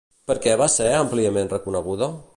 Per 0.29 0.35
què 0.45 0.53
va 0.61 0.69
ser 0.77 0.87
amplament 1.01 1.55
reconeguda? 1.55 2.13